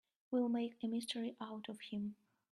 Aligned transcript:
We'll 0.31 0.49
make 0.49 0.77
a 0.81 0.87
mystery 0.87 1.35
out 1.39 1.69
of 1.69 1.79
him. 1.79 2.15